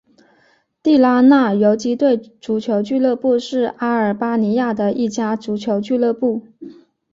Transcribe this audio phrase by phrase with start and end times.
[0.81, 6.43] 地拉那游击队足球俱乐部是阿尔巴尼亚的一家足球俱乐部。